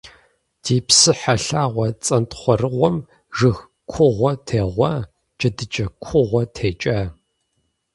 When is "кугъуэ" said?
3.91-4.31, 6.03-6.43